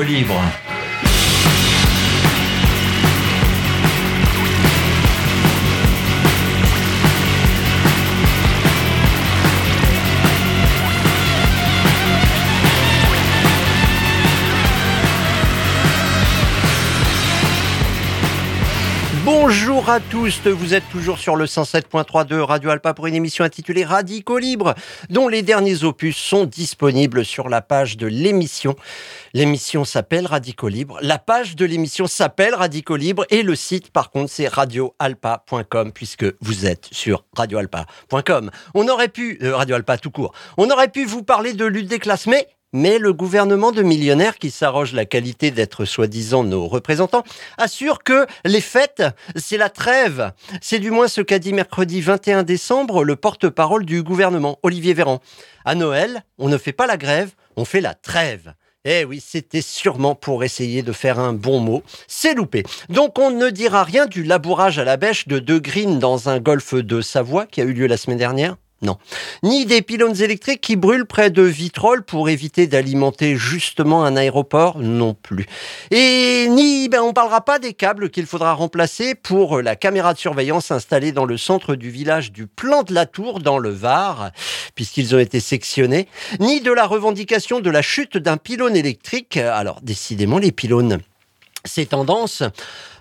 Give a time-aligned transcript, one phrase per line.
[0.00, 0.71] Libre.
[19.82, 23.44] Bonjour à tous, vous êtes toujours sur le 107.3 de Radio Alpa pour une émission
[23.44, 24.76] intitulée Radicaux Libre,
[25.10, 28.76] dont les derniers opus sont disponibles sur la page de l'émission.
[29.34, 34.12] L'émission s'appelle Radicaux Libre, la page de l'émission s'appelle Radicaux Libre et le site par
[34.12, 38.52] contre c'est radioalpa.com puisque vous êtes sur radioalpa.com.
[38.74, 41.88] On aurait pu, euh, Radio Alpa tout court, on aurait pu vous parler de lutte
[41.88, 46.66] des classes, mais mais le gouvernement de millionnaires qui s'arroge la qualité d'être soi-disant nos
[46.66, 47.24] représentants
[47.58, 49.02] assure que les fêtes,
[49.36, 50.32] c'est la trêve.
[50.60, 55.20] C'est du moins ce qu'a dit mercredi 21 décembre le porte-parole du gouvernement, Olivier Véran.
[55.64, 58.54] À Noël, on ne fait pas la grève, on fait la trêve.
[58.84, 61.84] Eh oui, c'était sûrement pour essayer de faire un bon mot.
[62.08, 62.64] C'est loupé.
[62.88, 66.40] Donc on ne dira rien du labourage à la bêche de deux greens dans un
[66.40, 68.56] golfe de Savoie qui a eu lieu la semaine dernière?
[68.82, 68.98] Non.
[69.42, 74.78] Ni des pylônes électriques qui brûlent près de Vitrolles pour éviter d'alimenter justement un aéroport
[74.78, 75.46] non plus.
[75.90, 80.18] Et ni, ben, on parlera pas des câbles qu'il faudra remplacer pour la caméra de
[80.18, 84.32] surveillance installée dans le centre du village du Plan de la Tour dans le Var,
[84.74, 86.08] puisqu'ils ont été sectionnés,
[86.40, 89.36] ni de la revendication de la chute d'un pylône électrique.
[89.36, 90.98] Alors, décidément, les pylônes
[91.64, 92.42] ces tendances.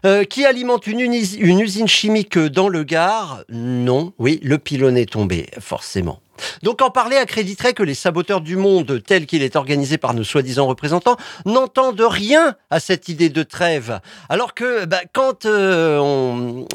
[0.04, 3.44] Euh, qui alimente une, une, usine chimique dans le Gard?
[3.50, 6.22] Non, oui, le pylône est tombé, forcément.
[6.64, 10.24] Donc en parler accréditerait que les saboteurs du monde, tel qu'il est organisé par nos
[10.24, 14.00] soi-disant représentants, n'entendent rien à cette idée de trêve.
[14.30, 15.98] Alors que bah, quand euh,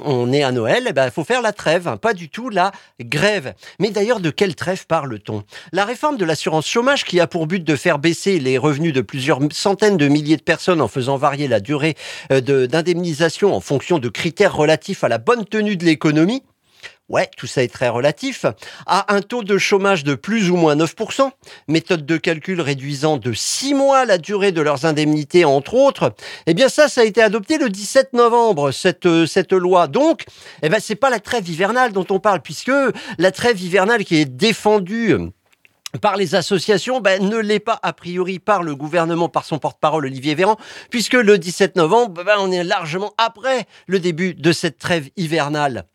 [0.04, 2.72] on, est à Noël, il bah, faut faire la trêve, hein, pas du tout la
[3.00, 3.54] grève.
[3.78, 5.44] Mais d'ailleurs, de quelle trêve parle-t-on?
[5.72, 9.00] La réforme de l'assurance chômage qui a pour but de faire baisser les revenus de
[9.00, 11.97] plusieurs centaines de milliers de personnes en faisant varier la durée
[12.32, 16.42] euh, d'indemnisation en fonction de critères relatifs à la bonne tenue de l'économie,
[17.09, 18.47] Ouais, tout ça est très relatif.
[18.84, 21.31] À un taux de chômage de plus ou moins 9%,
[21.69, 26.12] méthode de calcul réduisant de 6 mois la durée de leurs indemnités, entre autres,
[26.47, 29.87] eh bien ça, ça a été adopté le 17 novembre, cette, euh, cette loi.
[29.87, 30.25] Donc,
[30.62, 32.72] eh ben, c'est pas la trêve hivernale dont on parle, puisque
[33.19, 35.17] la trêve hivernale qui est défendue
[36.00, 40.06] par les associations, ben, ne l'est pas a priori par le gouvernement, par son porte-parole
[40.06, 40.56] Olivier Véran,
[40.91, 45.87] puisque le 17 novembre, ben, on est largement après le début de cette trêve hivernale.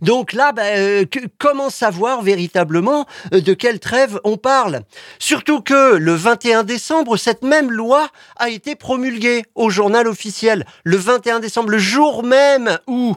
[0.00, 1.04] Donc là, ben, euh,
[1.38, 4.82] comment savoir véritablement euh, de quelle trêve on parle?
[5.18, 10.64] Surtout que le 21 décembre, cette même loi a été promulguée au journal officiel.
[10.84, 13.16] Le 21 décembre, le jour même où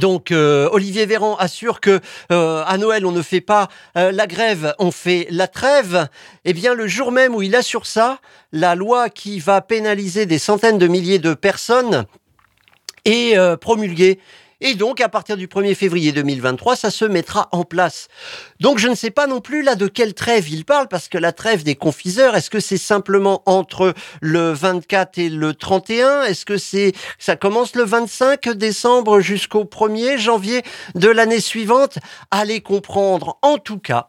[0.00, 4.90] donc euh, Olivier Véran assure que à Noël on ne fait pas la grève, on
[4.90, 6.08] fait la trêve.
[6.44, 8.18] Eh bien le jour même où il assure ça,
[8.50, 12.06] la loi qui va pénaliser des centaines de milliers de personnes
[13.04, 14.18] est promulguée.
[14.66, 18.08] Et donc, à partir du 1er février 2023, ça se mettra en place.
[18.60, 21.18] Donc, je ne sais pas non plus là de quelle trêve il parle, parce que
[21.18, 23.92] la trêve des confiseurs, est-ce que c'est simplement entre
[24.22, 30.16] le 24 et le 31 Est-ce que c'est, ça commence le 25 décembre jusqu'au 1er
[30.16, 30.62] janvier
[30.94, 31.98] de l'année suivante?
[32.30, 33.36] Allez comprendre.
[33.42, 34.08] En tout cas,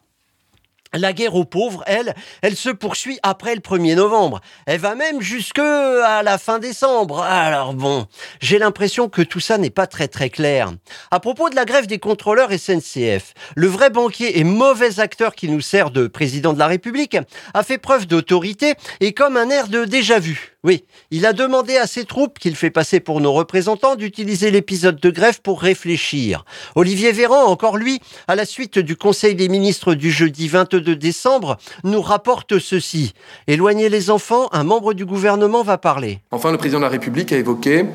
[0.97, 4.41] la guerre aux pauvres, elle, elle se poursuit après le 1er novembre.
[4.65, 7.21] Elle va même jusque à la fin décembre.
[7.21, 8.07] Alors bon,
[8.39, 10.71] j'ai l'impression que tout ça n'est pas très très clair.
[11.11, 15.49] À propos de la grève des contrôleurs SNCF, le vrai banquier et mauvais acteur qui
[15.49, 17.17] nous sert de président de la République
[17.53, 20.54] a fait preuve d'autorité et comme un air de déjà vu.
[20.65, 24.99] Oui, il a demandé à ses troupes, qu'il fait passer pour nos représentants, d'utiliser l'épisode
[24.99, 26.43] de grève pour réfléchir.
[26.73, 31.57] Olivier Véran, encore lui, à la suite du Conseil des ministres du jeudi 22 décembre,
[31.83, 33.13] nous rapporte ceci.
[33.45, 36.19] Éloigner les enfants, un membre du gouvernement va parler.
[36.31, 37.85] Enfin, le président de la République a évoqué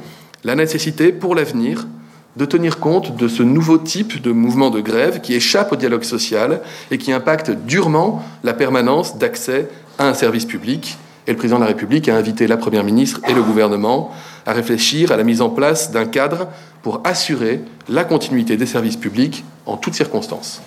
[0.44, 1.88] la nécessité pour l'avenir
[2.36, 6.04] de tenir compte de ce nouveau type de mouvement de grève qui échappe au dialogue
[6.04, 6.60] social
[6.92, 9.68] et qui impacte durement la permanence d'accès
[9.98, 10.96] à un service public
[11.30, 14.10] et le président de la République a invité la Première ministre et le gouvernement
[14.46, 16.48] à réfléchir à la mise en place d'un cadre
[16.82, 20.60] pour assurer la continuité des services publics en toutes circonstances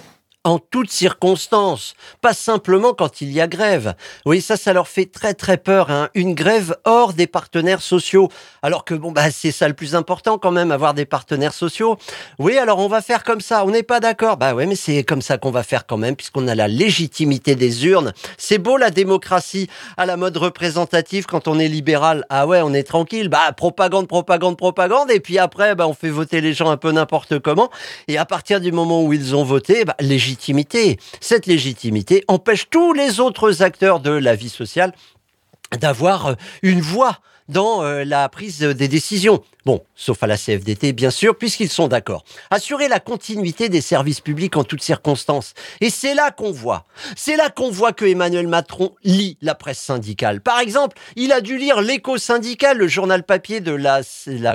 [0.46, 3.96] en toutes circonstances, pas simplement quand il y a grève.
[4.26, 5.90] Oui, ça, ça leur fait très très peur.
[5.90, 6.10] Hein.
[6.16, 8.30] Une grève hors des partenaires sociaux.
[8.62, 11.98] Alors que bon, bah c'est ça le plus important quand même, avoir des partenaires sociaux.
[12.40, 13.64] Oui, alors on va faire comme ça.
[13.66, 14.36] On n'est pas d'accord.
[14.36, 17.56] Bah ouais, mais c'est comme ça qu'on va faire quand même, puisqu'on a la légitimité
[17.56, 18.12] des urnes.
[18.38, 22.26] C'est beau la démocratie à la mode représentative quand on est libéral.
[22.30, 23.30] Ah ouais, on est tranquille.
[23.30, 25.10] Bah propagande, propagande, propagande.
[25.10, 27.70] Et puis après, bah on fait voter les gens un peu n'importe comment.
[28.10, 30.33] Et à partir du moment où ils ont voté, bah légitimité
[31.20, 34.94] cette légitimité empêche tous les autres acteurs de la vie sociale
[35.80, 37.20] d'avoir une voix
[37.50, 39.44] dans la prise des décisions.
[39.66, 42.26] Bon, sauf à la CFDT, bien sûr, puisqu'ils sont d'accord.
[42.50, 45.54] Assurer la continuité des services publics en toutes circonstances.
[45.80, 46.84] Et c'est là qu'on voit.
[47.16, 50.42] C'est là qu'on voit que Emmanuel Macron lit la presse syndicale.
[50.42, 54.02] Par exemple, il a dû lire l'écho syndical, le journal papier de la,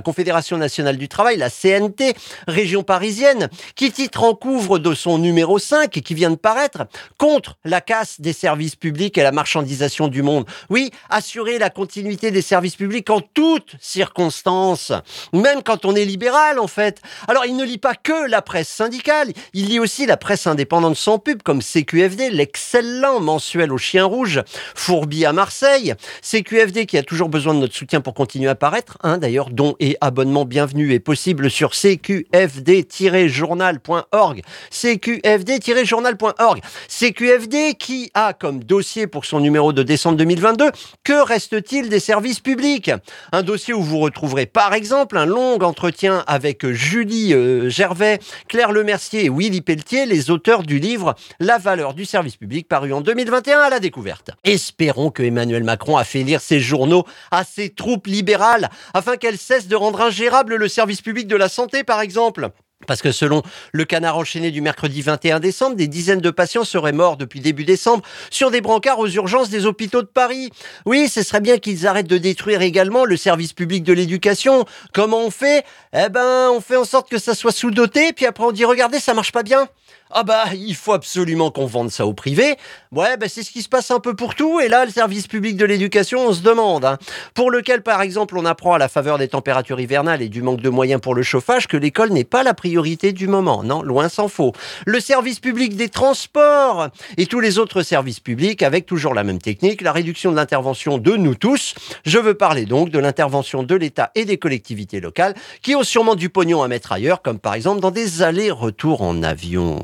[0.03, 2.15] Confédération nationale du travail, la CNT,
[2.47, 6.87] région parisienne, qui titre en couvre de son numéro 5 et qui vient de paraître
[7.17, 10.45] contre la casse des services publics et la marchandisation du monde.
[10.69, 14.93] Oui, assurer la continuité des services publics en toutes circonstances
[15.33, 17.01] même quand on est libéral en fait.
[17.29, 20.97] Alors il ne lit pas que la presse syndicale, il lit aussi la presse indépendante
[20.97, 24.43] sans pub comme CQFD, l'excellent mensuel au chien rouge,
[24.75, 28.97] Fourbi à Marseille, CQFD qui a toujours besoin de notre soutien pour continuer à paraître,
[29.03, 38.65] hein, d'ailleurs dons et abonnements bienvenus est possible sur cqfd-journal.org, cqfd-journal.org, CQFD qui a comme
[38.65, 40.71] dossier pour son numéro de décembre 2022,
[41.05, 42.91] que reste-t-il des services publics?
[43.33, 48.21] Un dossier où vous retrouverez par exemple exemple, un long entretien avec Julie euh, Gervais,
[48.49, 52.95] Claire Lemercier et Willy Pelletier, les auteurs du livre La valeur du service public paru
[52.95, 54.31] en 2021 à la découverte.
[54.45, 59.37] Espérons que Emmanuel Macron a fait lire ses journaux à ses troupes libérales afin qu'elles
[59.37, 62.49] cessent de rendre ingérable le service public de la santé par exemple.
[62.87, 63.43] Parce que selon
[63.73, 67.65] le canard enchaîné du mercredi 21 décembre, des dizaines de patients seraient morts depuis début
[67.65, 70.51] décembre sur des brancards aux urgences des hôpitaux de Paris.
[70.87, 74.65] Oui, ce serait bien qu'ils arrêtent de détruire également le service public de l'éducation.
[74.95, 75.65] Comment on fait?
[75.93, 79.01] Eh ben, on fait en sorte que ça soit sous-doté, puis après on dit regardez,
[79.01, 79.69] ça marche pas bien.
[80.11, 82.57] Ah bah, il faut absolument qu'on vende ça au privé.
[82.91, 84.61] Ouais, bah c'est ce qui se passe un peu pour tout.
[84.61, 86.87] Et là, le service public de l'éducation, on se demande.
[86.87, 86.99] Hein.
[87.35, 90.63] Pour lequel, par exemple, on apprend à la faveur des températures hivernales et du manque
[90.63, 93.63] de moyens pour le chauffage que l'école n'est pas la priorité du moment.
[93.63, 94.53] Non, loin s'en faut.
[94.87, 96.89] Le service public des transports
[97.19, 100.97] et tous les autres services publics avec toujours la même technique, la réduction de l'intervention
[100.97, 101.75] de nous tous.
[102.07, 106.15] Je veux parler donc de l'intervention de l'État et des collectivités locales qui ont sûrement
[106.15, 109.83] du pognon à mettre ailleurs, comme par exemple dans des allers-retours en avion.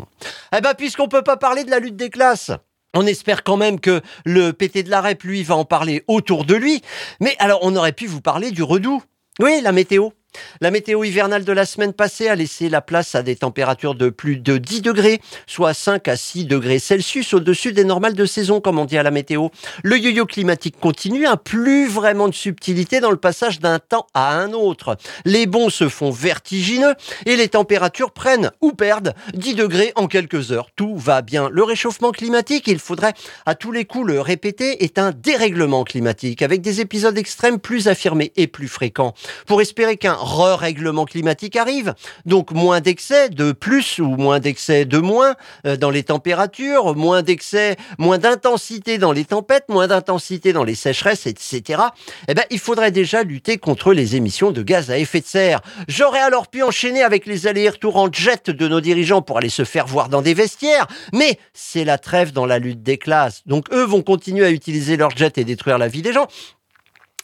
[0.57, 2.51] Eh ben, puisqu'on peut pas parler de la lutte des classes,
[2.95, 6.45] on espère quand même que le PT de la REP, lui, va en parler autour
[6.45, 6.83] de lui.
[7.21, 9.03] Mais alors, on aurait pu vous parler du redout.
[9.41, 10.11] Oui, la météo.
[10.61, 14.09] La météo hivernale de la semaine passée a laissé la place à des températures de
[14.09, 18.61] plus de 10 degrés, soit 5 à 6 degrés Celsius au-dessus des normales de saison,
[18.61, 19.49] comme on dit à la météo.
[19.83, 24.37] Le yo-yo climatique continue, un plus vraiment de subtilité dans le passage d'un temps à
[24.37, 24.97] un autre.
[25.25, 26.95] Les bons se font vertigineux
[27.27, 30.69] et les températures prennent ou perdent 10 degrés en quelques heures.
[30.77, 31.49] Tout va bien.
[31.51, 33.15] Le réchauffement climatique, il faudrait
[33.47, 37.89] à tous les coups le répéter, est un dérèglement climatique avec des épisodes extrêmes plus
[37.89, 39.15] affirmés et plus fréquents.
[39.47, 41.95] Pour espérer qu'un re-règlement climatique arrive.
[42.27, 45.35] Donc moins d'excès de plus ou moins d'excès de moins
[45.67, 50.75] euh, dans les températures, moins d'excès, moins d'intensité dans les tempêtes, moins d'intensité dans les
[50.75, 51.83] sécheresses, etc.
[52.29, 55.61] Eh ben, il faudrait déjà lutter contre les émissions de gaz à effet de serre.
[55.89, 59.65] J'aurais alors pu enchaîner avec les allers-retours en jet de nos dirigeants pour aller se
[59.65, 63.43] faire voir dans des vestiaires, mais c'est la trêve dans la lutte des classes.
[63.47, 66.27] Donc eux vont continuer à utiliser leurs jets et détruire la vie des gens.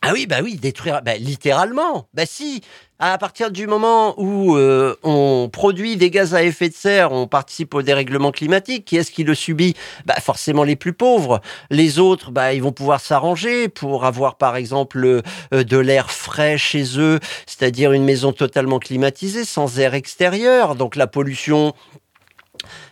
[0.02, 2.08] Ah oui, bah oui, détruire, bah, littéralement.
[2.14, 2.62] Bah si,
[2.98, 7.26] à partir du moment où euh, on produit des gaz à effet de serre, on
[7.26, 8.86] participe au dérèglement climatique.
[8.86, 9.74] Qui est-ce qui le subit?
[10.06, 11.42] Bah forcément les plus pauvres.
[11.68, 15.04] Les autres, bah ils vont pouvoir s'arranger pour avoir par exemple
[15.52, 20.76] euh, de l'air frais chez eux, c'est-à-dire une maison totalement climatisée, sans air extérieur.
[20.76, 21.74] Donc la pollution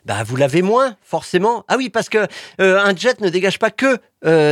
[0.04, 1.64] bah, vous l'avez moins, forcément.
[1.68, 2.26] Ah oui, parce que
[2.60, 3.98] euh, un jet ne dégage pas que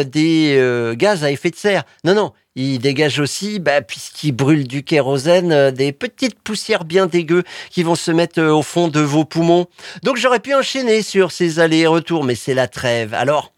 [0.04, 1.83] des gaz à effet de serre.
[2.04, 7.06] Non, non, il dégage aussi, bah, puisqu'il brûle du kérosène, euh, des petites poussières bien
[7.06, 9.66] dégueu qui vont se mettre euh, au fond de vos poumons.
[10.02, 13.12] Donc j'aurais pu enchaîner sur ces allers-retours, mais c'est la trêve.
[13.12, 13.52] Alors,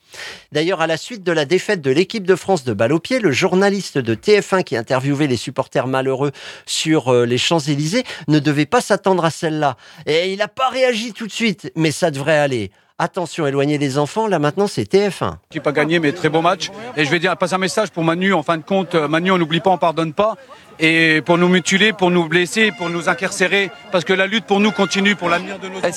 [0.53, 3.21] D'ailleurs, à la suite de la défaite de l'équipe de France de balle au pied,
[3.21, 6.33] le journaliste de TF1 qui interviewait les supporters malheureux
[6.67, 9.77] sur euh, les Champs-Élysées ne devait pas s'attendre à celle-là.
[10.07, 12.71] Et il n'a pas réagi tout de suite, mais ça devrait aller.
[13.01, 15.35] Attention, éloigner des enfants, là maintenant c'est TF1.
[15.51, 16.73] Qui pas gagné, mais très beau match.
[16.97, 19.31] Et je vais dire, passer un message pour Manu, en fin de compte, euh, Manu,
[19.31, 20.35] on n'oublie pas, on pardonne pas.
[20.81, 24.59] Et pour nous mutiler, pour nous blesser, pour nous incarcérer, parce que la lutte pour
[24.59, 25.89] nous continue, pour l'avenir de nos enfants.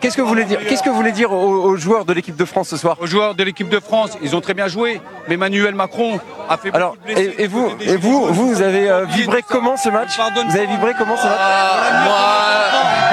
[0.00, 2.44] Qu'est-ce que, vous voulez dire Qu'est-ce que vous voulez dire aux, joueurs de l'équipe de
[2.46, 2.96] France ce soir?
[3.00, 6.56] Aux joueurs de l'équipe de France, ils ont très bien joué, mais Manuel Macron a
[6.56, 9.76] fait Alors, beaucoup de et, et, vous, et vous, vous, vous avez euh, vibré comment
[9.76, 10.18] ce match?
[10.48, 11.38] Vous avez vibré comment ce match?
[11.38, 12.16] Euh, Moi,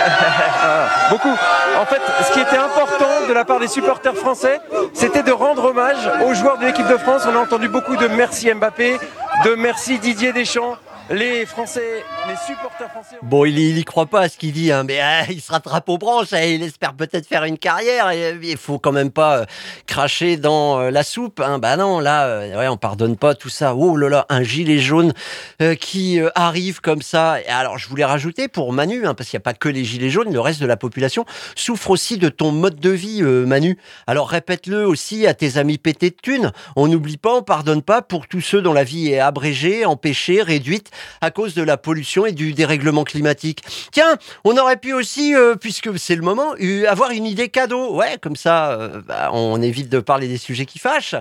[1.10, 1.36] beaucoup.
[1.82, 4.60] En fait, ce qui était important de la part des supporters français,
[4.94, 7.24] c'était de rendre hommage aux joueurs de l'équipe de France.
[7.28, 8.98] On a entendu beaucoup de merci Mbappé,
[9.46, 10.78] de merci Didier Deschamps.
[11.10, 13.18] Les Français, les supporters français.
[13.22, 15.52] Bon, il, il y croit pas à ce qu'il dit, hein, mais ah, il se
[15.52, 16.34] rattrape aux branches.
[16.34, 18.10] et il espère peut-être faire une carrière.
[18.12, 19.46] Et, il faut quand même pas euh,
[19.86, 21.42] cracher dans euh, la soupe.
[21.42, 21.60] Hein.
[21.60, 23.76] Bah non, là, euh, ouais, on pardonne pas tout ça.
[23.76, 25.14] Oh là là, un gilet jaune
[25.62, 27.38] euh, qui euh, arrive comme ça.
[27.48, 30.10] Alors, je voulais rajouter pour Manu, hein, parce qu'il n'y a pas que les gilets
[30.10, 33.78] jaunes, le reste de la population souffre aussi de ton mode de vie, euh, Manu.
[34.08, 36.52] Alors répète-le aussi à tes amis pétés de thunes.
[36.76, 40.42] On n'oublie pas, on pardonne pas pour tous ceux dont la vie est abrégée, empêchée,
[40.42, 43.64] réduite à cause de la pollution et du dérèglement climatique.
[43.92, 47.96] Tiens, on aurait pu aussi, euh, puisque c'est le moment, euh, avoir une idée cadeau.
[47.96, 51.16] Ouais, comme ça, euh, bah, on évite de parler des sujets qui fâchent.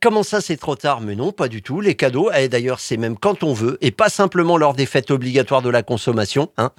[0.00, 1.00] Comment ça, c'est trop tard?
[1.00, 1.80] Mais non, pas du tout.
[1.80, 5.10] Les cadeaux, et d'ailleurs, c'est même quand on veut, et pas simplement lors des fêtes
[5.10, 6.50] obligatoires de la consommation.
[6.56, 6.72] Hein.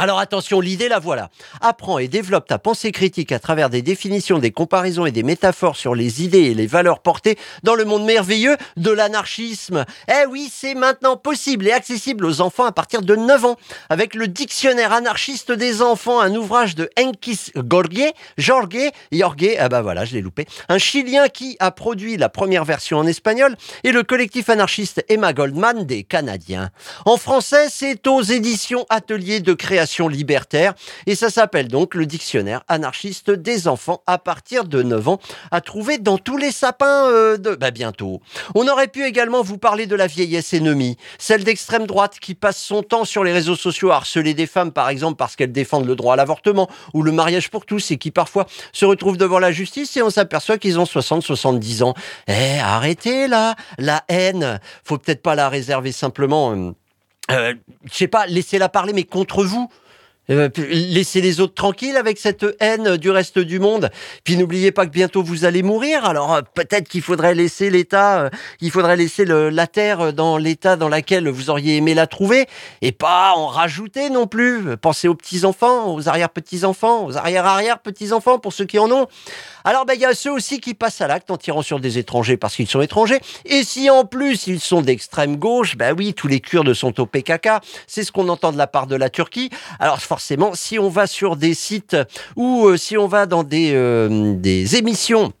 [0.00, 1.28] Alors attention, l'idée la voilà.
[1.60, 5.74] Apprends et développe ta pensée critique à travers des définitions, des comparaisons et des métaphores
[5.74, 9.84] sur les idées et les valeurs portées dans le monde merveilleux de l'anarchisme.
[10.06, 13.56] Eh oui, c'est maintenant possible et accessible aux enfants à partir de 9 ans
[13.88, 19.82] avec le dictionnaire anarchiste des enfants, un ouvrage de Enkis Gorgé, Jorge, Jorge, ah bah
[19.82, 23.90] voilà, je l'ai loupé, un Chilien qui a produit la première version en espagnol et
[23.90, 26.70] le collectif anarchiste Emma Goldman des Canadiens.
[27.04, 30.74] En français, c'est aux éditions Atelier de création libertaire
[31.06, 35.60] et ça s'appelle donc le dictionnaire anarchiste des enfants à partir de 9 ans à
[35.60, 38.20] trouver dans tous les sapins euh, de bah bientôt.
[38.54, 42.58] On aurait pu également vous parler de la vieillesse ennemie, celle d'extrême droite qui passe
[42.58, 45.86] son temps sur les réseaux sociaux à harceler des femmes par exemple parce qu'elles défendent
[45.86, 49.38] le droit à l'avortement ou le mariage pour tous et qui parfois se retrouvent devant
[49.38, 51.94] la justice et on s'aperçoit qu'ils ont 60 70 ans.
[52.26, 56.74] Eh arrêtez là, la haine, faut peut-être pas la réserver simplement
[57.30, 57.54] euh,
[57.84, 59.70] je sais pas, laissez-la parler, mais contre vous.
[60.30, 63.90] Euh, laissez les autres tranquilles avec cette haine du reste du monde.
[64.24, 66.04] Puis n'oubliez pas que bientôt vous allez mourir.
[66.04, 68.30] Alors euh, peut-être qu'il faudrait laisser l'État, euh,
[68.60, 72.46] il faudrait laisser la terre dans l'état dans lequel vous auriez aimé la trouver,
[72.82, 74.76] et pas en rajouter non plus.
[74.76, 78.66] Pensez aux petits enfants, aux arrière petits enfants, aux arrière arrière petits enfants pour ceux
[78.66, 79.06] qui en ont.
[79.64, 81.98] Alors ben il y a ceux aussi qui passent à l'acte en tirant sur des
[81.98, 83.20] étrangers parce qu'ils sont étrangers.
[83.44, 87.06] Et si en plus ils sont d'extrême gauche, ben oui, tous les Kurdes sont au
[87.06, 87.48] PKK.
[87.86, 89.50] C'est ce qu'on entend de la part de la Turquie.
[89.78, 91.96] Alors forcément, si on va sur des sites
[92.34, 95.32] ou euh, si on va dans des, euh, des émissions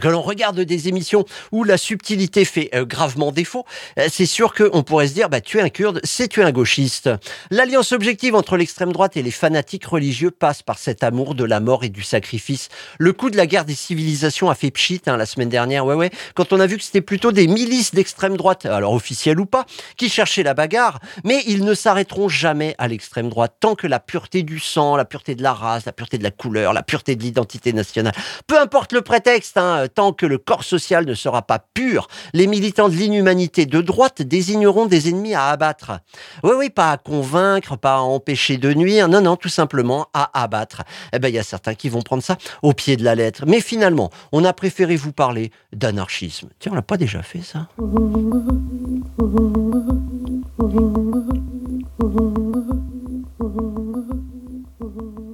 [0.00, 3.64] que l'on regarde des émissions où la subtilité fait euh, gravement défaut,
[3.98, 6.44] euh, c'est sûr qu'on pourrait se dire, bah, tu es un kurde, c'est tu es
[6.44, 7.10] un gauchiste.
[7.50, 11.60] L'alliance objective entre l'extrême droite et les fanatiques religieux passe par cet amour de la
[11.60, 12.68] mort et du sacrifice.
[12.98, 15.94] Le coup de la guerre des civilisations a fait pchit hein, la semaine dernière, ouais
[15.94, 19.46] ouais, quand on a vu que c'était plutôt des milices d'extrême droite, alors officielles ou
[19.46, 23.86] pas, qui cherchaient la bagarre, mais ils ne s'arrêteront jamais à l'extrême droite tant que
[23.86, 26.82] la pureté du sang, la pureté de la race, la pureté de la couleur, la
[26.82, 28.14] pureté de l'identité nationale,
[28.46, 32.46] peu importe le prétexte, hein, tant que le corps social ne sera pas pur, les
[32.46, 36.00] militants de l'inhumanité de droite désigneront des ennemis à abattre.
[36.42, 40.42] Oui, oui, pas à convaincre, pas à empêcher de nuire, non, non, tout simplement à
[40.42, 40.82] abattre.
[41.12, 43.44] Eh ben, il y a certains qui vont prendre ça au pied de la lettre.
[43.46, 46.48] Mais finalement, on a préféré vous parler d'anarchisme.
[46.58, 47.68] Tiens, on l'a pas déjà fait, ça?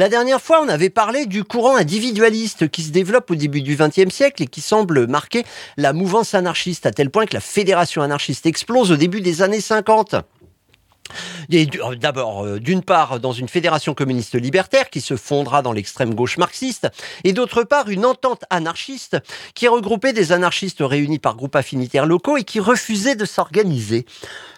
[0.00, 3.76] La dernière fois, on avait parlé du courant individualiste qui se développe au début du
[3.76, 5.44] XXe siècle et qui semble marquer
[5.76, 9.60] la mouvance anarchiste à tel point que la fédération anarchiste explose au début des années
[9.60, 10.14] 50.
[11.50, 15.60] Et du- euh, D'abord, euh, d'une part, dans une fédération communiste libertaire qui se fondera
[15.60, 16.88] dans l'extrême gauche marxiste,
[17.24, 19.18] et d'autre part, une entente anarchiste
[19.54, 24.06] qui regroupait des anarchistes réunis par groupes affinitaires locaux et qui refusaient de s'organiser.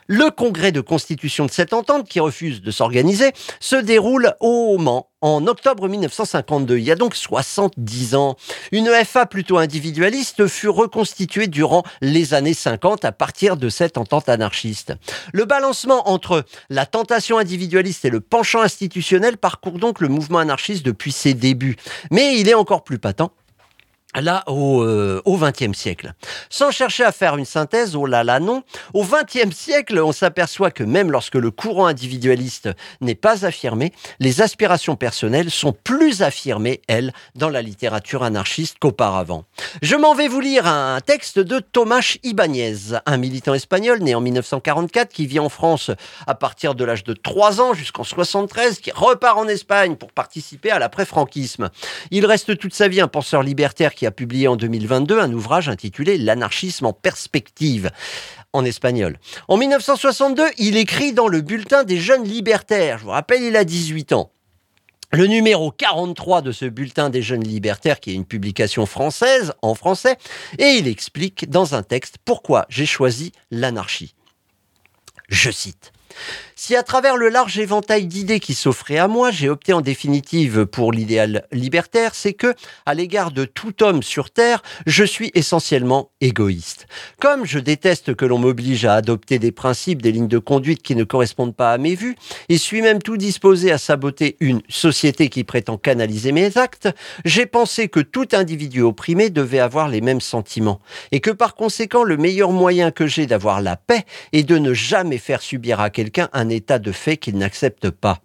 [0.07, 5.09] Le congrès de constitution de cette entente, qui refuse de s'organiser, se déroule au Mans
[5.23, 6.79] en octobre 1952.
[6.79, 8.37] Il y a donc 70 ans.
[8.73, 14.29] Une FA plutôt individualiste fut reconstituée durant les années 50 à partir de cette entente
[14.29, 14.95] anarchiste.
[15.33, 20.85] Le balancement entre la tentation individualiste et le penchant institutionnel parcourt donc le mouvement anarchiste
[20.85, 21.77] depuis ses débuts.
[22.11, 23.33] Mais il est encore plus patent
[24.21, 26.13] là au euh, au XXe siècle.
[26.51, 30.71] Sans chercher à faire une synthèse, oh là là non, au XXe siècle, on s'aperçoit
[30.71, 36.83] que même lorsque le courant individualiste n'est pas affirmé, les aspirations personnelles sont plus affirmées,
[36.89, 39.45] elles, dans la littérature anarchiste qu'auparavant.
[39.81, 44.21] Je m'en vais vous lire un texte de Tomás Ibáñez, un militant espagnol né en
[44.21, 45.91] 1944 qui vit en France
[46.27, 50.71] à partir de l'âge de 3 ans jusqu'en 73, qui repart en Espagne pour participer
[50.71, 51.71] à l'après-franquisme.
[52.11, 55.69] Il reste toute sa vie un penseur libertaire qui a publié en 2022 un ouvrage
[55.69, 57.93] intitulé L'anarchisme en perspective
[58.53, 59.17] en espagnol.
[59.47, 62.99] En 1962, il écrit dans le bulletin des jeunes libertaires.
[62.99, 64.33] Je vous rappelle, il a 18 ans.
[65.13, 69.77] le numéro 43 de ce bulletin des jeunes libertaires, qui est une publication française, en
[69.77, 70.17] français,
[70.59, 74.17] et il explique dans un texte pourquoi j'ai choisi l'anarchie.
[75.29, 75.93] Je cite.
[76.57, 80.67] Si à travers le large éventail d'idées qui s'offraient à moi, j'ai opté en définitive
[80.67, 82.55] pour l'idéal libertaire, c'est que,
[82.87, 86.87] à l'égard de tout homme sur Terre, je suis essentiellement égoïste.
[87.21, 90.95] Comme je déteste que l'on m'oblige à adopter des principes, des lignes de conduite qui
[90.95, 92.17] ne correspondent pas à mes vues,
[92.49, 96.89] et suis même tout disposé à saboter une société qui prétend canaliser mes actes,
[97.25, 102.05] j'ai pensé que tout individu opprimé devait avoir les mêmes sentiments, et que par conséquent
[102.05, 105.91] le meilleur moyen que j'ai d'avoir la paix est de ne jamais faire subir à
[105.91, 106.02] quelqu'un
[106.33, 108.21] un état de fait qu'il n'accepte pas.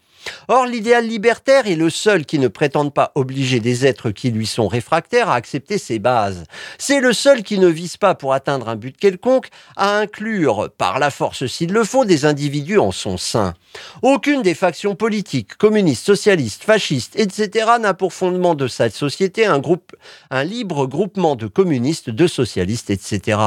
[0.47, 4.45] Or, l'idéal libertaire est le seul qui ne prétende pas obliger des êtres qui lui
[4.45, 6.43] sont réfractaires à accepter ses bases.
[6.77, 10.99] C'est le seul qui ne vise pas pour atteindre un but quelconque à inclure, par
[10.99, 13.53] la force s'il le faut, des individus en son sein.
[14.01, 17.71] Aucune des factions politiques, communistes, socialistes, fascistes, etc.
[17.79, 19.95] n'a pour fondement de sa société un groupe,
[20.31, 23.39] un libre groupement de communistes, de socialistes, etc.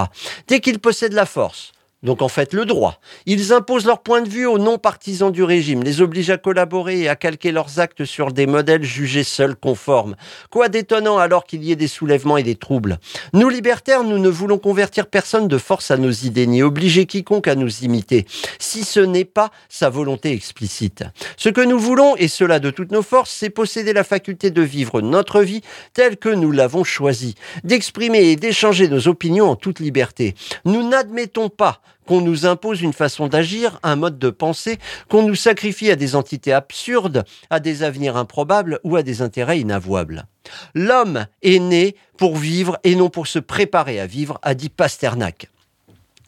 [0.49, 1.72] Dès qu'ils possèdent la force,
[2.02, 3.00] donc en fait le droit.
[3.26, 7.09] Ils imposent leur point de vue aux non-partisans du régime, les obligent à collaborer et
[7.09, 10.16] à calquer leurs actes sur des modèles jugés seuls conformes.
[10.50, 12.99] Quoi d'étonnant alors qu'il y ait des soulèvements et des troubles
[13.35, 17.49] Nous libertaires, nous ne voulons convertir personne de force à nos idées, ni obliger quiconque
[17.49, 18.26] à nous imiter,
[18.59, 21.04] si ce n'est pas sa volonté explicite.
[21.37, 24.62] Ce que nous voulons, et cela de toutes nos forces, c'est posséder la faculté de
[24.62, 25.61] vivre notre vie
[25.92, 30.35] telle que nous l'avons choisie, d'exprimer et d'échanger nos opinions en toute liberté.
[30.64, 34.78] Nous n'admettons pas qu'on nous impose une façon d'agir, un mode de pensée,
[35.09, 39.61] qu'on nous sacrifie à des entités absurdes, à des avenirs improbables ou à des intérêts
[39.61, 40.26] inavouables.
[40.75, 45.50] L'homme est né pour vivre et non pour se préparer à vivre, a dit Pasternak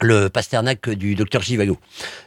[0.02, 1.78] le Pasternak du docteur Givago.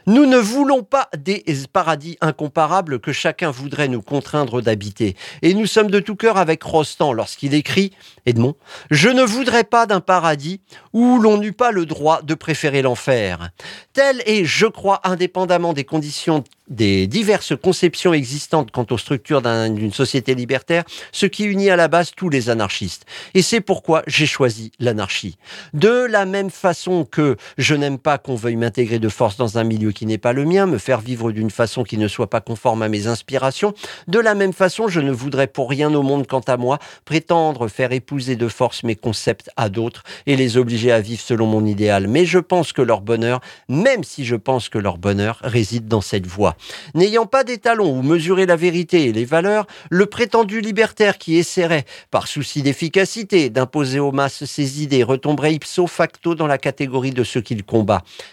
[0.06, 5.16] Nous ne voulons pas des paradis incomparables que chacun voudrait nous contraindre d'habiter.
[5.42, 7.92] Et nous sommes de tout cœur avec Rostand lorsqu'il écrit,
[8.24, 8.54] Edmond,
[8.90, 10.60] Je ne voudrais pas d'un paradis
[10.92, 13.50] où l'on n'eût pas le droit de préférer l'enfer.
[13.92, 19.92] Tel est, je crois, indépendamment des conditions des diverses conceptions existantes quant aux structures d'une
[19.92, 23.06] société libertaire, ce qui unit à la base tous les anarchistes.
[23.34, 25.38] Et c'est pourquoi j'ai choisi l'anarchie.
[25.74, 27.36] De la même façon que
[27.66, 30.44] je n'aime pas qu'on veuille m'intégrer de force dans un milieu qui n'est pas le
[30.44, 33.74] mien, me faire vivre d'une façon qui ne soit pas conforme à mes inspirations,
[34.06, 37.66] de la même façon je ne voudrais pour rien au monde quant à moi prétendre
[37.66, 41.66] faire épouser de force mes concepts à d'autres et les obliger à vivre selon mon
[41.66, 42.06] idéal.
[42.06, 46.00] Mais je pense que leur bonheur, même si je pense que leur bonheur réside dans
[46.00, 46.54] cette voie.
[46.94, 51.84] N'ayant pas d'étalon où mesurer la vérité et les valeurs, le prétendu libertaire qui essaierait,
[52.12, 57.24] par souci d'efficacité, d'imposer aux masses ses idées retomberait ipso facto dans la catégorie de
[57.24, 57.40] ceux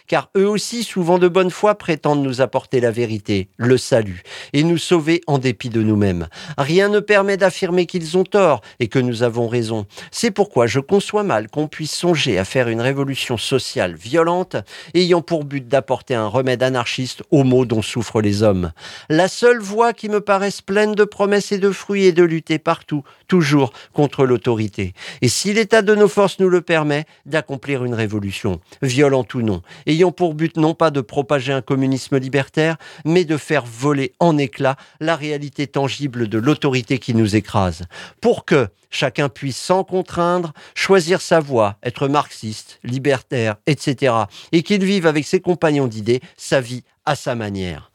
[0.08, 4.64] Car eux aussi, souvent de bonne foi, prétendent nous apporter la vérité, le salut, et
[4.64, 6.28] nous sauver en dépit de nous-mêmes.
[6.58, 9.86] Rien ne permet d'affirmer qu'ils ont tort et que nous avons raison.
[10.12, 14.56] C'est pourquoi je conçois mal qu'on puisse songer à faire une révolution sociale violente
[14.94, 18.72] ayant pour but d'apporter un remède anarchiste aux maux dont souffrent les hommes.
[19.10, 22.60] La seule voie qui me paraisse pleine de promesses et de fruits est de lutter
[22.60, 24.94] partout, toujours, contre l'autorité.
[25.22, 29.03] Et si l'état de nos forces nous le permet, d'accomplir une révolution, violente
[29.34, 33.66] ou non, ayant pour but non pas de propager un communisme libertaire, mais de faire
[33.66, 37.84] voler en éclats la réalité tangible de l'autorité qui nous écrase.
[38.22, 44.14] Pour que chacun puisse sans contraindre choisir sa voie, être marxiste, libertaire, etc.
[44.52, 47.93] et qu'il vive avec ses compagnons d'idées sa vie à sa manière.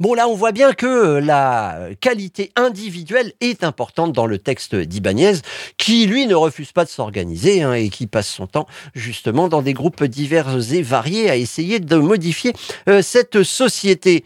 [0.00, 5.34] Bon, là, on voit bien que la qualité individuelle est importante dans le texte d'Ibanez,
[5.76, 9.62] qui, lui, ne refuse pas de s'organiser hein, et qui passe son temps, justement, dans
[9.62, 12.52] des groupes divers et variés à essayer de modifier
[12.88, 14.24] euh, cette société.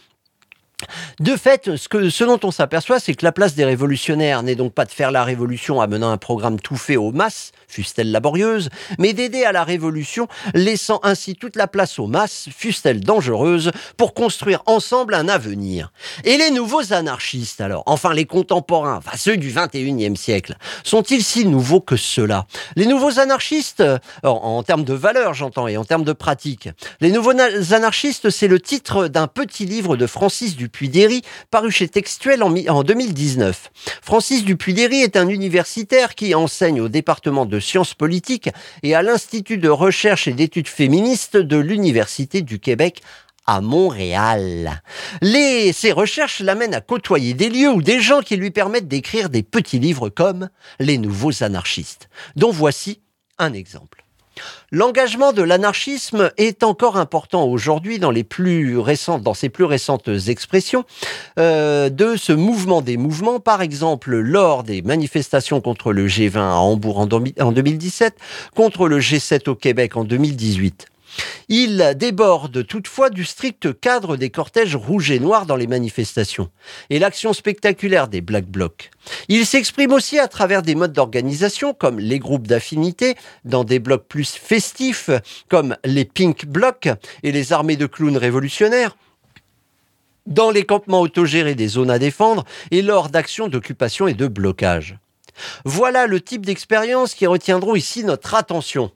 [1.20, 4.84] De fait, ce, dont on s'aperçoit, c'est que la place des révolutionnaires n'est donc pas
[4.84, 8.68] de faire la révolution en menant un programme tout fait aux masses, fussent-elles laborieuses,
[8.98, 14.14] mais d'aider à la révolution, laissant ainsi toute la place aux masses, fussent-elles dangereuses, pour
[14.14, 15.92] construire ensemble un avenir.
[16.24, 21.46] Et les nouveaux anarchistes, alors, enfin les contemporains, enfin ceux du 21e siècle, sont-ils si
[21.46, 22.46] nouveaux que cela?
[22.76, 23.82] Les nouveaux anarchistes,
[24.22, 26.68] en, en termes de valeur j'entends, et en termes de pratique,
[27.00, 27.32] les nouveaux
[27.72, 32.54] anarchistes, c'est le titre d'un petit livre de Francis du Dupuy-Derry, paru chez Textuel en,
[32.68, 33.70] en 2019.
[34.00, 38.48] Francis Dupuy-Derry est un universitaire qui enseigne au département de sciences politiques
[38.82, 43.02] et à l'Institut de recherche et d'études féministes de l'Université du Québec
[43.46, 44.82] à Montréal.
[45.20, 49.28] Les, ces recherches l'amènent à côtoyer des lieux ou des gens qui lui permettent d'écrire
[49.28, 50.48] des petits livres comme
[50.80, 53.02] Les Nouveaux Anarchistes, dont voici
[53.38, 54.01] un exemple.
[54.70, 60.08] L'engagement de l'anarchisme est encore important aujourd'hui dans les plus récentes, dans ses plus récentes
[60.28, 60.84] expressions
[61.38, 66.56] euh, de ce mouvement des mouvements, par exemple lors des manifestations contre le G20 à
[66.56, 67.06] Hambourg en
[67.52, 68.16] 2017,
[68.54, 70.91] contre le G7 au Québec en 2018.
[71.48, 76.50] Il déborde toutefois du strict cadre des cortèges rouges et noirs dans les manifestations
[76.90, 78.90] et l'action spectaculaire des Black Blocs.
[79.28, 84.06] Il s'exprime aussi à travers des modes d'organisation comme les groupes d'affinité dans des blocs
[84.06, 85.10] plus festifs
[85.48, 86.88] comme les Pink Blocs
[87.22, 88.96] et les armées de clowns révolutionnaires
[90.26, 94.98] dans les campements autogérés des zones à défendre et lors d'actions d'occupation et de blocage.
[95.64, 98.92] Voilà le type d'expériences qui retiendront ici notre attention.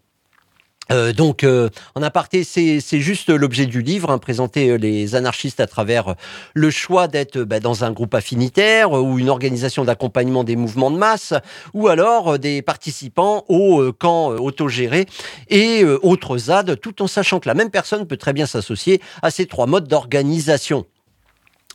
[0.92, 5.60] Euh, donc, euh, en aparté, c'est juste l'objet du livre, hein, présenter euh, les anarchistes
[5.60, 6.14] à travers
[6.54, 10.96] le choix d'être bah, dans un groupe affinitaire ou une organisation d'accompagnement des mouvements de
[10.96, 11.34] masse,
[11.74, 15.06] ou alors des participants au camp autogéré
[15.48, 19.30] et autres ZAD, tout en sachant que la même personne peut très bien s'associer à
[19.30, 20.86] ces trois modes d'organisation.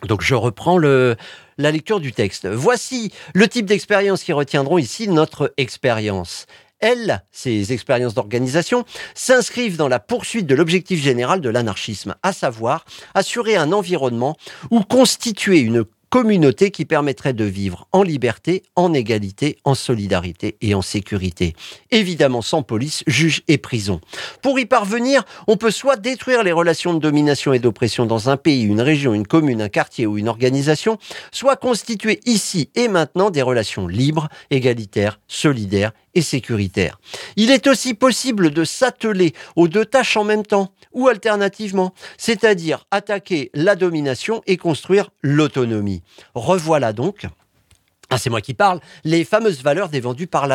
[0.03, 1.15] Donc, je reprends la
[1.57, 2.47] lecture du texte.
[2.47, 6.47] Voici le type d'expérience qui retiendront ici notre expérience
[6.81, 12.85] elles, ces expériences d'organisation, s'inscrivent dans la poursuite de l'objectif général de l'anarchisme, à savoir
[13.13, 14.35] assurer un environnement
[14.69, 20.75] ou constituer une communauté qui permettrait de vivre en liberté, en égalité, en solidarité et
[20.75, 21.55] en sécurité.
[21.89, 24.01] Évidemment sans police, juge et prison.
[24.41, 28.35] Pour y parvenir, on peut soit détruire les relations de domination et d'oppression dans un
[28.35, 30.97] pays, une région, une commune, un quartier ou une organisation,
[31.31, 36.99] soit constituer ici et maintenant des relations libres, égalitaires, solidaires et sécuritaires.
[37.35, 42.85] Il est aussi possible de s'atteler aux deux tâches en même temps ou alternativement, c'est-à-dire
[42.91, 46.03] attaquer la domination et construire l'autonomie.
[46.35, 47.25] Revoilà donc
[48.13, 50.47] ah, c'est moi qui parle, les fameuses valeurs défendues par,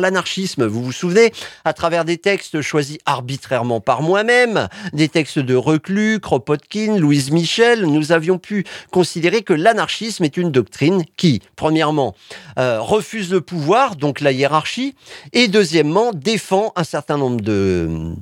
[0.00, 0.64] l'anarchisme.
[0.64, 1.30] Vous vous souvenez,
[1.66, 7.84] à travers des textes choisis arbitrairement par moi-même, des textes de Reclus, Kropotkin, Louise Michel,
[7.84, 12.14] nous avions pu considérer que l'anarchisme est une doctrine qui, premièrement,
[12.58, 14.94] euh, refuse le pouvoir, donc la hiérarchie,
[15.34, 18.14] et deuxièmement, défend un certain nombre de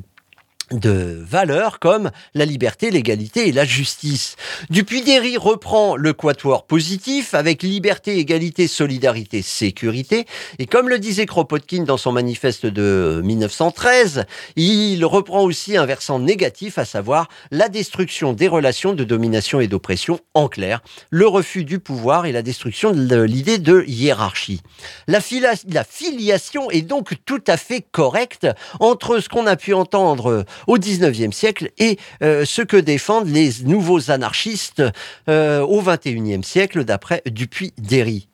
[0.73, 4.37] de valeurs comme la liberté, l'égalité et la justice.
[4.71, 10.27] Dupuy-Derry reprend le quatuor positif avec liberté, égalité, solidarité, sécurité.
[10.59, 14.25] Et comme le disait Kropotkin dans son manifeste de 1913,
[14.57, 19.69] il reprend aussi un versant négatif, à savoir la destruction des relations de domination et
[19.69, 24.63] d'oppression, en clair, le refus du pouvoir et la destruction de l'idée de hiérarchie.
[25.07, 25.21] La,
[25.69, 28.47] la filiation est donc tout à fait correcte
[28.81, 33.51] entre ce qu'on a pu entendre au XIXe siècle et euh, ce que défendent les
[33.65, 34.83] nouveaux anarchistes
[35.29, 38.29] euh, au XXIe siècle, d'après Dupuy-Derry.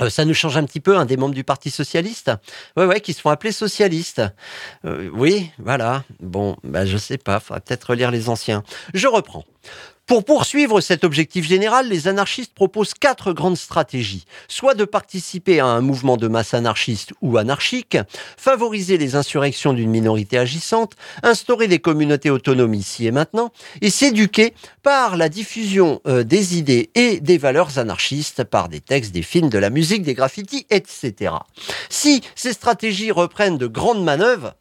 [0.00, 2.30] Euh, ça nous change un petit peu, un des membres du Parti socialiste,
[2.76, 4.22] ouais, ouais, qui se font appeler socialistes.
[4.84, 6.04] oui, voilà.
[6.20, 8.62] Bon, bah, je sais pas, faudra peut-être lire les anciens.
[8.94, 9.44] Je reprends.
[10.10, 14.24] Pour poursuivre cet objectif général, les anarchistes proposent quatre grandes stratégies.
[14.48, 17.96] Soit de participer à un mouvement de masse anarchiste ou anarchique,
[18.36, 24.52] favoriser les insurrections d'une minorité agissante, instaurer des communautés autonomes ici et maintenant, et s'éduquer
[24.82, 29.48] par la diffusion euh, des idées et des valeurs anarchistes par des textes, des films,
[29.48, 31.34] de la musique, des graffitis, etc.
[31.88, 34.54] Si ces stratégies reprennent de grandes manœuvres,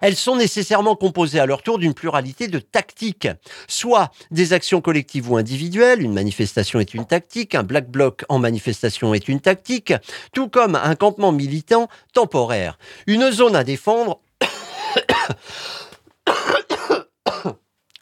[0.00, 3.28] elles sont nécessairement composées à leur tour d'une pluralité de tactiques,
[3.68, 8.38] soit des actions collectives ou individuelles, une manifestation est une tactique, un black bloc en
[8.38, 9.92] manifestation est une tactique,
[10.32, 12.78] tout comme un campement militant temporaire.
[13.06, 14.20] Une zone à défendre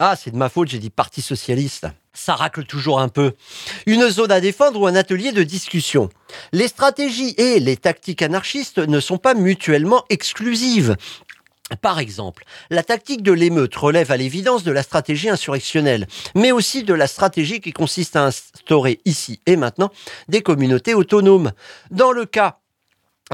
[0.05, 1.87] Ah, c'est de ma faute, j'ai dit Parti socialiste.
[2.13, 3.35] Ça racle toujours un peu.
[3.87, 6.09] Une zone à défendre ou un atelier de discussion.
[6.53, 10.97] Les stratégies et les tactiques anarchistes ne sont pas mutuellement exclusives.
[11.81, 16.83] Par exemple, la tactique de l'émeute relève à l'évidence de la stratégie insurrectionnelle, mais aussi
[16.83, 19.91] de la stratégie qui consiste à instaurer ici et maintenant
[20.29, 21.53] des communautés autonomes.
[21.91, 22.59] Dans le cas,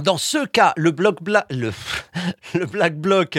[0.03, 1.19] dans ce cas, le bloc
[1.51, 1.73] le,
[2.55, 3.39] le Black Bloc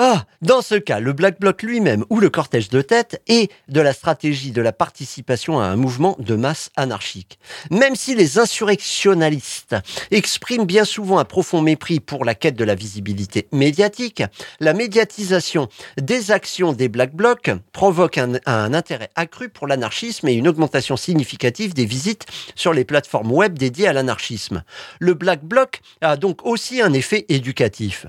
[0.00, 3.80] ah, dans ce cas, le Black Bloc lui-même ou le cortège de tête est de
[3.80, 7.40] la stratégie de la participation à un mouvement de masse anarchique.
[7.72, 9.74] Même si les insurrectionnalistes
[10.12, 14.22] expriment bien souvent un profond mépris pour la quête de la visibilité médiatique,
[14.60, 15.68] la médiatisation
[16.00, 20.96] des actions des Black Blocs provoque un, un intérêt accru pour l'anarchisme et une augmentation
[20.96, 24.62] significative des visites sur les plateformes web dédiées à l'anarchisme.
[25.00, 28.06] Le Black Bloc a donc aussi un effet éducatif.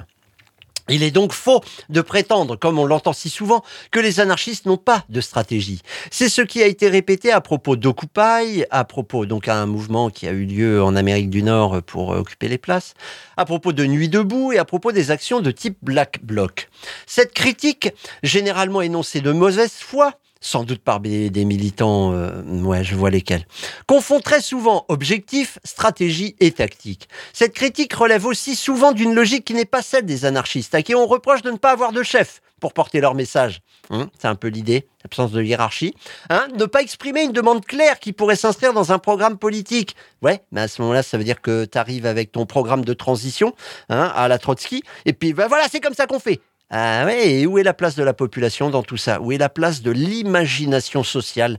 [0.89, 4.77] Il est donc faux de prétendre, comme on l'entend si souvent, que les anarchistes n'ont
[4.77, 5.81] pas de stratégie.
[6.11, 10.09] C'est ce qui a été répété à propos d'Occupy, à propos donc à un mouvement
[10.09, 12.93] qui a eu lieu en Amérique du Nord pour occuper les places,
[13.37, 16.69] à propos de Nuit debout et à propos des actions de type Black Bloc.
[17.05, 17.89] Cette critique,
[18.23, 23.45] généralement énoncée de mauvaise foi, sans doute par des, militants, euh, ouais, je vois lesquels,
[23.87, 27.09] confond très souvent objectif, stratégie et tactique.
[27.33, 30.95] Cette critique relève aussi souvent d'une logique qui n'est pas celle des anarchistes, à qui
[30.95, 33.61] on reproche de ne pas avoir de chef pour porter leur message.
[33.89, 35.93] Hein, c'est un peu l'idée, l'absence de hiérarchie.
[36.29, 39.95] Hein, ne pas exprimer une demande claire qui pourrait s'inscrire dans un programme politique.
[40.21, 42.93] Ouais, mais à ce moment-là, ça veut dire que tu arrives avec ton programme de
[42.93, 43.53] transition
[43.89, 46.39] hein, à la Trotsky, et puis ben voilà, c'est comme ça qu'on fait.
[46.71, 49.19] Ah ouais, et où est la place de la population dans tout ça?
[49.21, 51.57] Où est la place de l'imagination sociale?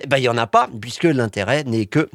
[0.00, 2.10] Eh ben, il n'y en a pas, puisque l'intérêt n'est que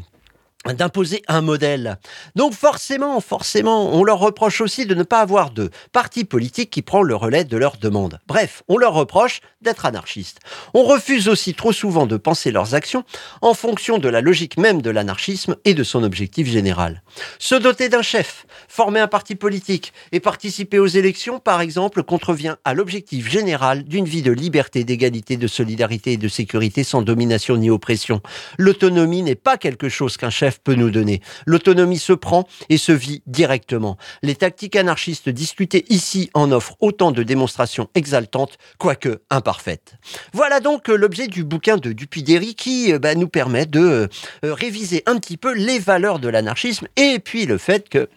[0.66, 1.98] d'imposer un modèle.
[2.36, 6.82] Donc forcément, forcément, on leur reproche aussi de ne pas avoir de parti politique qui
[6.82, 8.20] prend le relais de leurs demandes.
[8.28, 10.40] Bref, on leur reproche d'être anarchistes.
[10.74, 13.06] On refuse aussi trop souvent de penser leurs actions
[13.42, 17.04] en fonction de la logique même de l'anarchisme et de son objectif général.
[17.40, 22.56] Se doter d'un chef, former un parti politique et participer aux élections, par exemple, contrevient
[22.66, 27.56] à l'objectif général d'une vie de liberté, d'égalité, de solidarité et de sécurité sans domination
[27.56, 28.22] ni oppression.
[28.58, 31.22] L'autonomie n'est pas quelque chose qu'un chef peut nous donner.
[31.46, 33.98] L'autonomie se prend et se vit directement.
[34.24, 39.96] Les tactiques anarchistes discutées ici en offrent autant de démonstrations exaltantes, quoique imparfaites.
[40.34, 44.08] Voilà donc l'objet du bouquin de Dupidéry qui euh, bah, nous permet de euh,
[44.44, 48.10] réviser un petit peu les valeurs de l'anarchisme et puis le fait que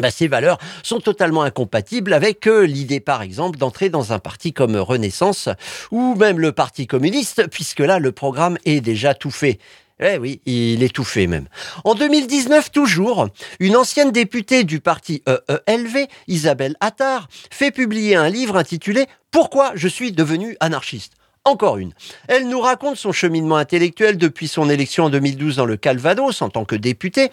[0.00, 4.52] bah, ces valeurs sont totalement incompatibles avec euh, l'idée, par exemple, d'entrer dans un parti
[4.52, 5.48] comme Renaissance
[5.90, 9.58] ou même le Parti communiste, puisque là, le programme est déjà tout fait.
[10.04, 11.46] Eh oui, il est tout fait même.
[11.84, 13.28] En 2019 toujours,
[13.60, 19.86] une ancienne députée du parti EELV, Isabelle Attard, fait publier un livre intitulé Pourquoi je
[19.86, 21.12] suis devenue anarchiste?
[21.44, 21.92] Encore une.
[22.26, 26.48] Elle nous raconte son cheminement intellectuel depuis son élection en 2012 dans le Calvados en
[26.48, 27.30] tant que députée,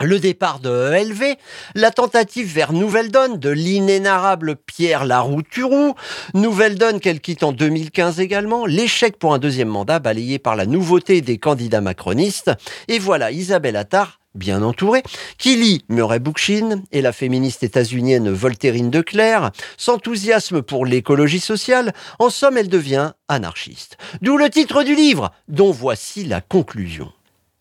[0.00, 1.36] le départ de ELV,
[1.74, 5.94] la tentative vers Nouvelle Donne de l'inénarrable Pierre Larouturou,
[6.34, 10.66] Nouvelle Donne qu'elle quitte en 2015 également, l'échec pour un deuxième mandat balayé par la
[10.66, 12.50] nouveauté des candidats macronistes,
[12.88, 15.02] et voilà Isabelle Attard bien entourée,
[15.36, 21.92] qui lit Murray Bookchin et la féministe états-unienne Voltairine de Clerc, s'enthousiasme pour l'écologie sociale,
[22.18, 23.96] en somme elle devient anarchiste.
[24.22, 27.12] D'où le titre du livre, dont voici la conclusion.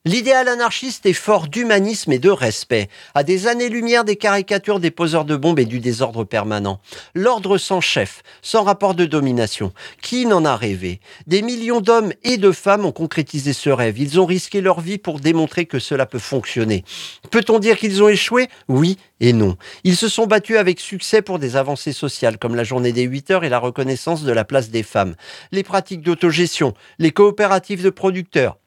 [0.07, 5.25] L'idéal anarchiste est fort d'humanisme et de respect, à des années-lumière des caricatures des poseurs
[5.25, 6.79] de bombes et du désordre permanent.
[7.13, 9.73] L'ordre sans chef, sans rapport de domination.
[10.01, 11.01] Qui n'en a rêvé?
[11.27, 13.99] Des millions d'hommes et de femmes ont concrétisé ce rêve.
[13.99, 16.85] Ils ont risqué leur vie pour démontrer que cela peut fonctionner.
[17.29, 18.47] Peut-on dire qu'ils ont échoué?
[18.69, 19.57] Oui et non.
[19.83, 23.31] Ils se sont battus avec succès pour des avancées sociales comme la journée des 8
[23.31, 25.15] heures et la reconnaissance de la place des femmes.
[25.51, 28.57] Les pratiques d'autogestion, les coopératives de producteurs,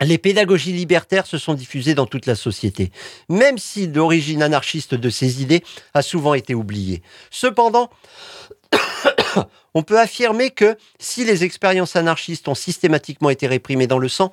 [0.00, 2.90] les pédagogies libertaires se sont diffusées dans toute la société,
[3.28, 5.62] même si l'origine anarchiste de ces idées
[5.94, 7.02] a souvent été oubliée.
[7.30, 7.90] Cependant,
[9.74, 14.32] on peut affirmer que si les expériences anarchistes ont systématiquement été réprimées dans le sang,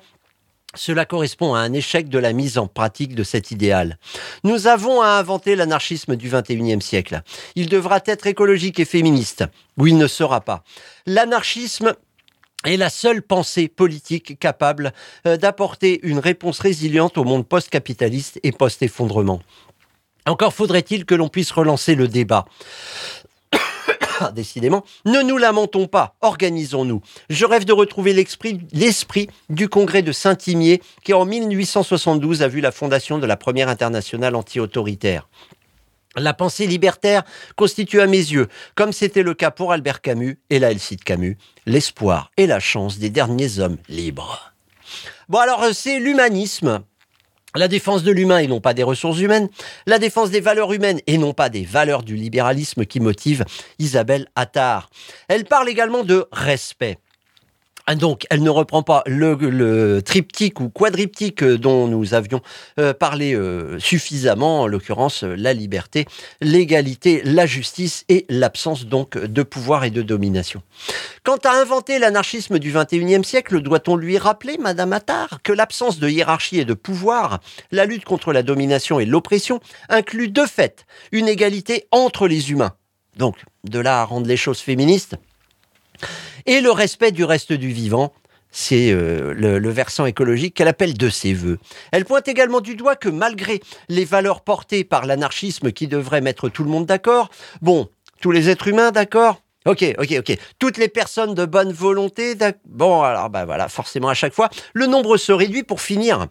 [0.76, 3.98] cela correspond à un échec de la mise en pratique de cet idéal.
[4.42, 7.22] Nous avons à inventer l'anarchisme du XXIe siècle.
[7.54, 9.44] Il devra être écologique et féministe,
[9.78, 10.64] ou il ne sera pas.
[11.06, 11.94] L'anarchisme
[12.64, 14.92] est la seule pensée politique capable
[15.26, 19.40] euh, d'apporter une réponse résiliente au monde post-capitaliste et post-effondrement.
[20.26, 22.46] Encore faudrait-il que l'on puisse relancer le débat.
[24.34, 27.02] Décidément, ne nous lamentons pas, organisons-nous.
[27.28, 32.72] Je rêve de retrouver l'esprit du congrès de Saint-Imier qui en 1872 a vu la
[32.72, 35.28] fondation de la première internationale anti-autoritaire.
[36.16, 37.24] La pensée libertaire
[37.56, 41.04] constitue à mes yeux, comme c'était le cas pour Albert Camus, et là elle cite
[41.04, 44.52] Camus, l'espoir et la chance des derniers hommes libres.
[45.28, 46.84] Bon alors euh, c'est l'humanisme,
[47.56, 49.48] la défense de l'humain et non pas des ressources humaines,
[49.86, 53.44] la défense des valeurs humaines et non pas des valeurs du libéralisme qui motive
[53.78, 54.90] Isabelle Attard.
[55.28, 56.98] Elle parle également de respect.
[57.86, 62.40] Ah, donc, elle ne reprend pas le, triptyque ou quadriptyque euh, dont nous avions
[62.78, 66.06] euh, parlé euh, suffisamment, en l'occurrence la liberté,
[66.40, 70.62] l'égalité, la justice et l'absence donc de pouvoir et de domination.
[71.24, 76.08] Quant à inventer l'anarchisme du 21e siècle, doit-on lui rappeler, Madame Attard, que l'absence de
[76.08, 81.28] hiérarchie et de pouvoir, la lutte contre la domination et l'oppression, inclut de fait une
[81.28, 82.72] égalité entre les humains?
[83.18, 85.16] Donc, de là à rendre les choses féministes,
[86.46, 88.12] et le respect du reste du vivant,
[88.54, 91.58] c'est euh, le, versant écologique qu'elle appelle de ses voeux.
[91.90, 96.48] Elle pointe également du doigt que malgré les valeurs portées par l'anarchisme qui devrait mettre
[96.48, 97.30] tout le monde d'accord,
[97.60, 97.88] bon,
[98.20, 99.40] Tous les êtres humains, d'accord?
[99.66, 100.38] Ok, ok, ok.
[100.58, 104.86] Toutes les personnes de bonne volonté, bon, alors bah voilà, forcément à chaque fois, le
[104.86, 106.26] nombre se réduit pour finir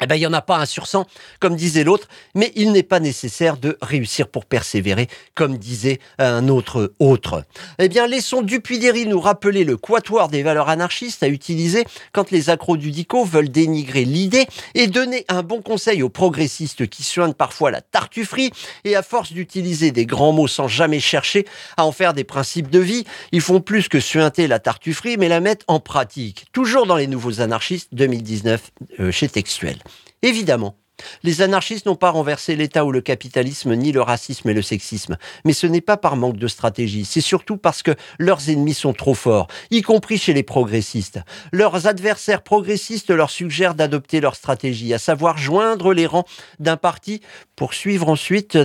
[0.00, 1.06] eh ben, il n'y en a pas un sur 100,
[1.40, 6.48] comme disait l'autre, mais il n'est pas nécessaire de réussir pour persévérer, comme disait un
[6.48, 7.44] autre autre.
[7.78, 12.50] Eh bien, laissons Dupuy-Derry nous rappeler le quatuor des valeurs anarchistes à utiliser quand les
[12.50, 17.32] accros du dico veulent dénigrer l'idée et donner un bon conseil aux progressistes qui soignent
[17.32, 18.50] parfois la tartufferie
[18.84, 22.70] et à force d'utiliser des grands mots sans jamais chercher à en faire des principes
[22.70, 26.46] de vie, ils font plus que suinter la tartufferie mais la mettent en pratique.
[26.52, 29.78] Toujours dans les nouveaux anarchistes 2019 euh, chez Textuel.
[30.22, 30.76] Évidemment,
[31.22, 35.16] les anarchistes n'ont pas renversé l'État ou le capitalisme, ni le racisme et le sexisme.
[35.44, 38.92] Mais ce n'est pas par manque de stratégie, c'est surtout parce que leurs ennemis sont
[38.92, 41.20] trop forts, y compris chez les progressistes.
[41.52, 46.24] Leurs adversaires progressistes leur suggèrent d'adopter leur stratégie, à savoir joindre les rangs
[46.58, 47.20] d'un parti
[47.56, 48.58] pour suivre ensuite...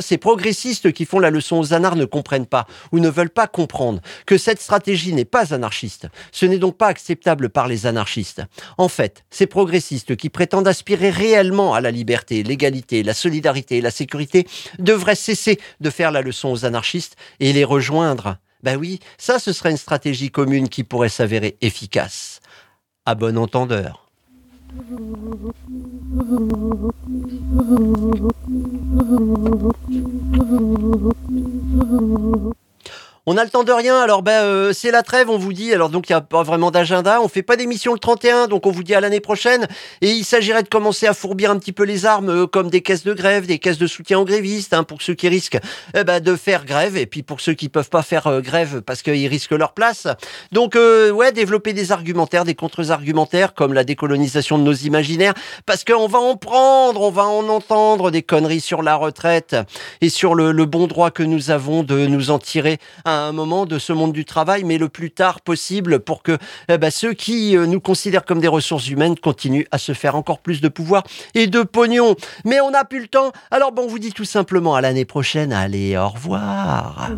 [0.00, 3.46] Ces progressistes qui font la leçon aux anards ne comprennent pas ou ne veulent pas
[3.46, 6.06] comprendre que cette stratégie n'est pas anarchiste.
[6.32, 8.42] Ce n'est donc pas acceptable par les anarchistes.
[8.78, 13.90] En fait, ces progressistes qui prétendent aspirer réellement à la liberté, l'égalité, la solidarité, la
[13.90, 14.46] sécurité,
[14.78, 18.38] devraient cesser de faire la leçon aux anarchistes et les rejoindre.
[18.62, 22.40] Ben oui, ça ce serait une stratégie commune qui pourrait s'avérer efficace.
[23.06, 24.08] À bon entendeur.
[33.38, 35.72] A le temps de rien, alors ben euh, c'est la trêve, on vous dit.
[35.72, 38.66] Alors donc il n'y a pas vraiment d'agenda, on fait pas d'émission le 31, donc
[38.66, 39.66] on vous dit à l'année prochaine.
[40.00, 42.80] Et il s'agirait de commencer à fourbir un petit peu les armes, euh, comme des
[42.80, 45.58] caisses de grève, des caisses de soutien aux grévistes, hein, pour ceux qui risquent
[45.94, 49.02] ben, de faire grève, et puis pour ceux qui peuvent pas faire euh, grève parce
[49.02, 50.06] qu'ils risquent leur place.
[50.52, 56.08] Donc ouais, développer des argumentaires, des contre-argumentaires, comme la décolonisation de nos imaginaires, parce qu'on
[56.08, 59.56] va en prendre, on va en entendre des conneries sur la retraite
[60.00, 63.32] et sur le, le bon droit que nous avons de nous en tirer un un
[63.32, 66.38] moment de ce monde du travail, mais le plus tard possible pour que
[66.68, 70.16] eh ben, ceux qui euh, nous considèrent comme des ressources humaines continuent à se faire
[70.16, 72.16] encore plus de pouvoir et de pognon.
[72.44, 73.32] Mais on n'a plus le temps.
[73.50, 75.52] Alors bon, on vous dit tout simplement à l'année prochaine.
[75.52, 77.10] Allez, au revoir.